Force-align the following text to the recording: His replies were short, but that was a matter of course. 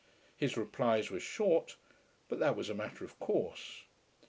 His 0.35 0.57
replies 0.57 1.11
were 1.11 1.19
short, 1.19 1.75
but 2.27 2.39
that 2.39 2.55
was 2.55 2.71
a 2.71 2.73
matter 2.73 3.05
of 3.05 3.19
course. 3.19 3.83